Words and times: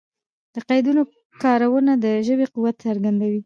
د 0.53 0.55
قیدونو 0.69 1.01
کارونه 1.43 1.91
د 2.03 2.05
ژبي 2.27 2.45
قوت 2.53 2.75
څرګندوي. 2.85 3.39